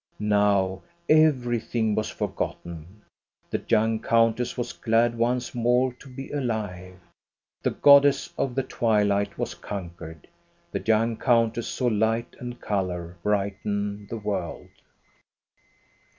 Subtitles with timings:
[0.17, 3.03] Now everything was forgotten.
[3.51, 6.97] The young countess was glad once more to be alive.
[7.61, 10.27] The goddess of the twilight was conquered.
[10.71, 14.69] The young countess saw light and color brighten the world.